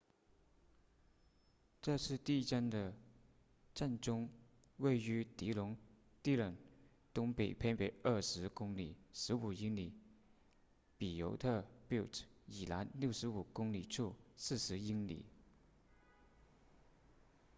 [1.83, 2.91] 这次地震的
[3.75, 4.31] 震中
[4.77, 5.77] 位于狄龙
[6.23, 6.55] dillon
[7.13, 9.93] 东北偏北20公里15英里
[10.97, 15.23] 比尤特 butte 以南65公里处40英里